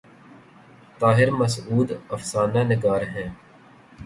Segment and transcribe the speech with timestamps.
[0.99, 3.29] طاہر مسعود افسانہ نگار ہیں۔